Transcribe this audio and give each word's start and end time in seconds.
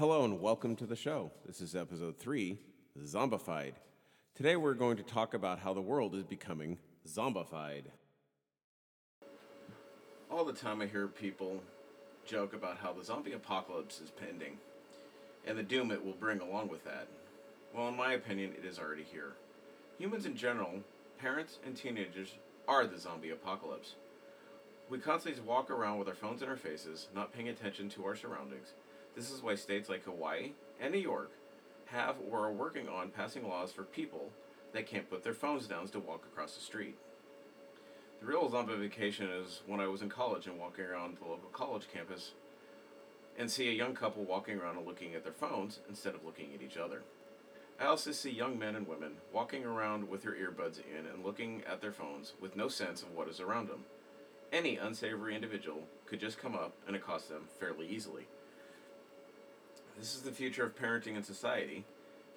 Hello 0.00 0.24
and 0.24 0.40
welcome 0.40 0.76
to 0.76 0.86
the 0.86 0.96
show. 0.96 1.30
This 1.46 1.60
is 1.60 1.76
episode 1.76 2.16
3, 2.16 2.56
Zombified. 3.04 3.74
Today 4.34 4.56
we're 4.56 4.72
going 4.72 4.96
to 4.96 5.02
talk 5.02 5.34
about 5.34 5.58
how 5.58 5.74
the 5.74 5.82
world 5.82 6.14
is 6.14 6.24
becoming 6.24 6.78
zombified. 7.06 7.82
All 10.30 10.46
the 10.46 10.54
time 10.54 10.80
I 10.80 10.86
hear 10.86 11.06
people 11.06 11.60
joke 12.24 12.54
about 12.54 12.78
how 12.78 12.94
the 12.94 13.04
zombie 13.04 13.34
apocalypse 13.34 14.00
is 14.00 14.08
pending 14.08 14.56
and 15.46 15.58
the 15.58 15.62
doom 15.62 15.90
it 15.90 16.02
will 16.02 16.14
bring 16.14 16.40
along 16.40 16.68
with 16.68 16.82
that. 16.86 17.06
Well, 17.74 17.88
in 17.88 17.96
my 17.98 18.14
opinion, 18.14 18.54
it 18.58 18.64
is 18.64 18.78
already 18.78 19.04
here. 19.04 19.34
Humans 19.98 20.24
in 20.24 20.34
general, 20.34 20.76
parents 21.18 21.58
and 21.66 21.76
teenagers, 21.76 22.36
are 22.66 22.86
the 22.86 22.98
zombie 22.98 23.32
apocalypse. 23.32 23.96
We 24.88 24.96
constantly 24.96 25.42
walk 25.42 25.68
around 25.70 25.98
with 25.98 26.08
our 26.08 26.14
phones 26.14 26.40
in 26.40 26.48
our 26.48 26.56
faces, 26.56 27.08
not 27.14 27.34
paying 27.34 27.50
attention 27.50 27.90
to 27.90 28.06
our 28.06 28.16
surroundings. 28.16 28.72
This 29.16 29.30
is 29.30 29.42
why 29.42 29.54
states 29.54 29.88
like 29.88 30.04
Hawaii 30.04 30.52
and 30.80 30.92
New 30.92 31.00
York 31.00 31.32
have 31.86 32.16
or 32.30 32.46
are 32.46 32.52
working 32.52 32.88
on 32.88 33.10
passing 33.10 33.48
laws 33.48 33.72
for 33.72 33.82
people 33.82 34.30
that 34.72 34.86
can't 34.86 35.10
put 35.10 35.24
their 35.24 35.34
phones 35.34 35.66
down 35.66 35.88
to 35.88 35.98
walk 35.98 36.24
across 36.24 36.54
the 36.54 36.60
street. 36.60 36.96
The 38.20 38.26
real 38.26 38.48
zombification 38.48 39.28
is 39.42 39.62
when 39.66 39.80
I 39.80 39.88
was 39.88 40.02
in 40.02 40.08
college 40.08 40.46
and 40.46 40.58
walking 40.58 40.84
around 40.84 41.16
the 41.16 41.28
local 41.28 41.48
college 41.52 41.88
campus 41.92 42.32
and 43.38 43.50
see 43.50 43.68
a 43.68 43.72
young 43.72 43.94
couple 43.94 44.24
walking 44.24 44.58
around 44.58 44.76
and 44.76 44.86
looking 44.86 45.14
at 45.14 45.24
their 45.24 45.32
phones 45.32 45.80
instead 45.88 46.14
of 46.14 46.24
looking 46.24 46.54
at 46.54 46.62
each 46.62 46.76
other. 46.76 47.02
I 47.80 47.86
also 47.86 48.12
see 48.12 48.30
young 48.30 48.58
men 48.58 48.76
and 48.76 48.86
women 48.86 49.12
walking 49.32 49.64
around 49.64 50.08
with 50.08 50.22
their 50.22 50.34
earbuds 50.34 50.78
in 50.78 51.06
and 51.06 51.24
looking 51.24 51.62
at 51.70 51.80
their 51.80 51.92
phones 51.92 52.34
with 52.40 52.56
no 52.56 52.68
sense 52.68 53.02
of 53.02 53.14
what 53.14 53.28
is 53.28 53.40
around 53.40 53.68
them 53.68 53.84
any 54.52 54.76
unsavory 54.76 55.34
individual 55.34 55.84
could 56.06 56.20
just 56.20 56.38
come 56.38 56.54
up 56.54 56.74
and 56.86 56.96
accost 56.96 57.28
them 57.28 57.44
fairly 57.58 57.86
easily. 57.86 58.26
This 60.00 60.14
is 60.14 60.22
the 60.22 60.32
future 60.32 60.64
of 60.64 60.74
parenting 60.74 61.16
in 61.16 61.22
society. 61.22 61.84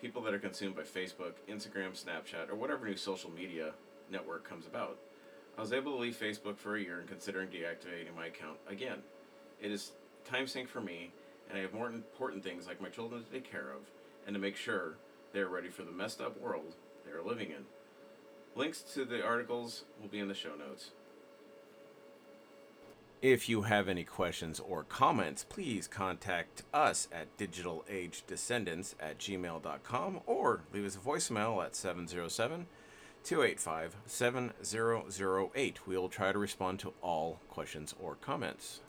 People 0.00 0.20
that 0.22 0.34
are 0.34 0.40
consumed 0.40 0.74
by 0.74 0.82
Facebook, 0.82 1.34
Instagram, 1.48 1.92
Snapchat, 1.92 2.50
or 2.50 2.56
whatever 2.56 2.86
new 2.86 2.96
social 2.96 3.30
media 3.30 3.70
network 4.10 4.42
comes 4.42 4.66
about. 4.66 4.98
I 5.56 5.60
was 5.60 5.72
able 5.72 5.92
to 5.92 5.98
leave 5.98 6.16
Facebook 6.16 6.58
for 6.58 6.74
a 6.74 6.80
year 6.80 6.98
and 6.98 7.08
considering 7.08 7.50
deactivating 7.50 8.16
my 8.16 8.26
account 8.26 8.58
again. 8.68 8.98
It 9.60 9.70
is 9.70 9.92
time 10.28 10.48
sink 10.48 10.68
for 10.68 10.80
me, 10.80 11.12
and 11.48 11.56
I 11.56 11.62
have 11.62 11.72
more 11.72 11.86
important 11.86 12.42
things 12.42 12.66
like 12.66 12.82
my 12.82 12.88
children 12.88 13.22
to 13.22 13.30
take 13.30 13.48
care 13.48 13.70
of 13.70 13.82
and 14.26 14.34
to 14.34 14.40
make 14.40 14.56
sure 14.56 14.96
they 15.32 15.38
are 15.38 15.48
ready 15.48 15.68
for 15.68 15.84
the 15.84 15.92
messed 15.92 16.20
up 16.20 16.40
world 16.40 16.74
they 17.06 17.12
are 17.12 17.22
living 17.22 17.50
in. 17.50 17.64
Links 18.56 18.82
to 18.94 19.04
the 19.04 19.24
articles 19.24 19.84
will 20.00 20.08
be 20.08 20.18
in 20.18 20.26
the 20.26 20.34
show 20.34 20.56
notes. 20.56 20.90
If 23.22 23.48
you 23.48 23.62
have 23.62 23.88
any 23.88 24.02
questions 24.02 24.58
or 24.58 24.82
comments, 24.82 25.46
please 25.48 25.86
contact 25.86 26.64
us 26.74 27.06
at 27.12 27.38
digitalagedescendants 27.38 28.96
at 28.98 29.18
gmail.com 29.20 30.20
or 30.26 30.62
leave 30.72 30.84
us 30.84 30.96
a 30.96 30.98
voicemail 30.98 31.64
at 31.64 31.76
707 31.76 32.66
285 33.22 33.96
7008. 34.06 35.86
We 35.86 35.96
will 35.96 36.08
try 36.08 36.32
to 36.32 36.38
respond 36.38 36.80
to 36.80 36.94
all 37.00 37.38
questions 37.48 37.94
or 38.02 38.16
comments. 38.16 38.80